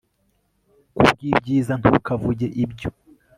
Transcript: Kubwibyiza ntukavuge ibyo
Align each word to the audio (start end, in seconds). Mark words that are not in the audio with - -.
Kubwibyiza 0.95 1.73
ntukavuge 1.79 2.47
ibyo 2.63 2.89